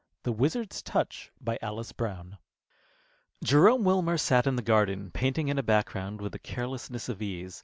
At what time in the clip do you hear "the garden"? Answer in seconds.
4.55-5.11